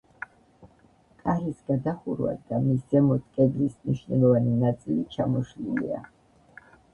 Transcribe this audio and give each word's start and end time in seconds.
კარის 1.17 1.59
გადახურვა 1.67 2.33
და 2.53 2.59
მის 2.63 2.79
ზემოთ 2.93 3.27
კედლის 3.35 3.77
მნიშვნელოვანი 3.85 4.55
ნაწილი 4.65 5.07
ჩამოშლილია. 5.19 6.03